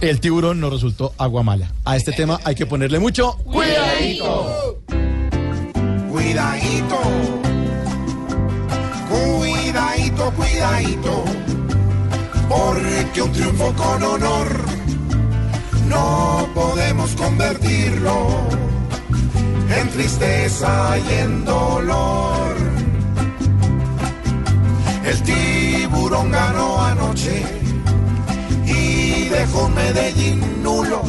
El 0.00 0.20
tiburón 0.20 0.60
no 0.60 0.70
resultó 0.70 1.12
agua 1.18 1.42
mala. 1.42 1.72
A 1.84 1.96
este 1.96 2.12
tema 2.12 2.38
hay 2.44 2.54
que 2.54 2.66
ponerle 2.66 3.00
mucho 3.00 3.36
cuidadito. 3.38 4.80
Cuidadito. 6.08 7.00
Cuidadito, 9.10 10.30
cuidadito. 10.36 11.24
Porque 12.48 13.22
un 13.22 13.32
triunfo 13.32 13.74
con 13.74 14.02
honor 14.04 14.48
no 15.88 16.48
podemos 16.54 17.10
convertirlo 17.16 18.28
en 19.80 19.88
tristeza 19.88 20.96
y 20.96 21.12
en 21.22 21.44
dolor. 21.44 22.56
El 25.04 25.22
tiburón 25.24 26.30
ganó 26.30 26.84
anoche 26.84 27.57
dejó 29.58 29.68
Medellín 29.70 30.62
nulo. 30.62 31.02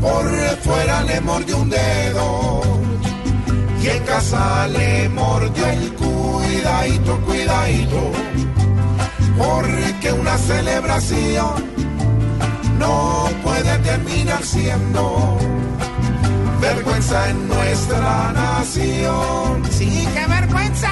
Por 0.00 0.26
fuera 0.62 1.02
le 1.02 1.20
mordió 1.20 1.58
un 1.58 1.70
dedo 1.70 2.60
y 3.82 3.88
en 3.88 4.02
casa 4.04 4.66
le 4.68 5.08
mordió 5.08 5.66
el 5.66 5.92
cuidadito, 5.94 7.20
cuidadito. 7.20 8.12
Porque 9.38 10.12
una 10.12 10.38
celebración 10.38 11.54
no 12.78 13.28
puede 13.42 13.78
terminar 13.78 14.42
siendo 14.42 15.38
vergüenza 16.60 17.30
en 17.30 17.48
nuestra 17.48 18.32
nación. 18.32 19.62
Sí, 19.70 20.06
qué 20.14 20.26
vergüenza. 20.26 20.90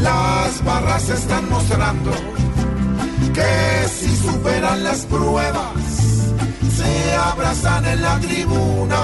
Las 0.00 0.64
barras 0.64 1.08
están 1.08 1.48
mostrando 1.50 2.12
que 3.38 3.88
si 3.88 4.16
superan 4.16 4.82
las 4.82 5.00
pruebas, 5.06 5.80
se 6.76 7.14
abrazan 7.14 7.84
en 7.86 8.02
la 8.02 8.18
tribuna 8.18 9.02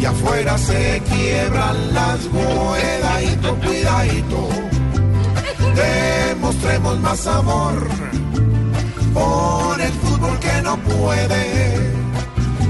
y 0.00 0.04
afuera 0.04 0.56
se 0.58 1.02
quiebran 1.10 1.94
las 1.94 2.18
cuidadito, 2.34 3.54
cuidadito. 3.64 4.48
Demostremos 5.74 6.98
más 7.00 7.26
amor 7.26 7.88
por 9.14 9.80
el 9.80 9.92
fútbol 9.92 10.38
que 10.40 10.62
no 10.62 10.76
puede 10.78 11.42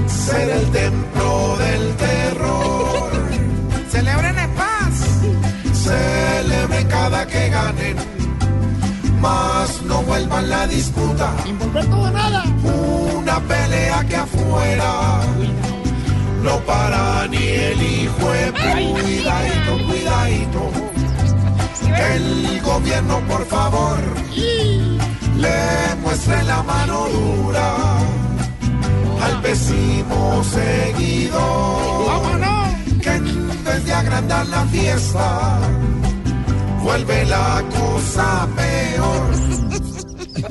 ser 0.07 0.49
el 0.49 0.65
templo 0.71 1.57
del 1.57 1.95
terror. 1.95 3.11
Celebren 3.89 4.37
en 4.37 4.51
paz. 4.51 4.95
Celebren 5.73 6.87
cada 6.87 7.25
que 7.25 7.49
ganen, 7.49 7.95
más 9.19 9.81
no 9.83 10.01
vuelvan 10.03 10.49
la 10.49 10.67
disputa. 10.67 11.33
Envolver 11.45 11.85
todo 11.85 12.11
nada. 12.11 12.43
Una 12.63 13.39
pelea 13.41 14.05
que 14.07 14.15
afuera 14.15 15.21
no 16.43 16.57
para 16.65 17.27
ni 17.27 17.37
el 17.37 17.81
hijo 17.81 18.31
de 18.31 18.51
cuidadito, 18.51 19.87
cuidadito. 19.87 20.71
El 22.13 22.61
gobierno, 22.61 23.19
por 23.27 23.45
favor, 23.45 23.97
le 25.37 25.95
muestre 26.01 26.43
la 26.43 26.63
mano 26.63 27.07
dura 27.09 27.75
al 29.23 29.41
pésimo 29.41 30.41
seguidor. 30.43 31.99
Que 33.01 33.11
en 33.15 33.63
vez 33.63 33.85
de 33.85 33.93
agrandar 33.93 34.47
la 34.47 34.65
fiesta, 34.65 35.59
vuelve 36.83 37.25
la 37.25 37.63
cosa 37.69 38.47
peor. 38.55 38.68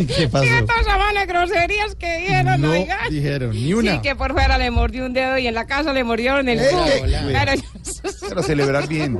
¿Qué 0.06 0.28
pasó? 0.28 0.44
Estas 0.44 0.86
amables 0.86 1.26
groserías 1.26 1.94
que 1.96 2.18
dijeron, 2.18 2.60
No 2.60 2.70
oiga. 2.70 2.98
dijeron 3.10 3.50
ni 3.50 3.72
una. 3.72 3.92
Sí, 3.94 4.00
que 4.02 4.14
por 4.16 4.32
fuera 4.32 4.56
le 4.58 4.70
mordió 4.70 5.04
un 5.06 5.12
dedo 5.12 5.38
y 5.38 5.46
en 5.46 5.54
la 5.54 5.66
casa 5.66 5.92
le 5.92 6.04
mordieron 6.04 6.48
el 6.48 6.58
culo. 6.68 6.84
Pero 7.02 7.52
Pero 8.28 8.42
celebrar 8.42 8.86
bien. 8.88 9.18